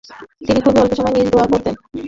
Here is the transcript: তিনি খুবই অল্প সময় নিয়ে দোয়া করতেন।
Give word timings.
তিনি 0.41 0.59
খুবই 0.61 0.79
অল্প 0.81 0.93
সময় 0.97 1.13
নিয়ে 1.13 1.31
দোয়া 1.31 1.47
করতেন। 1.51 1.75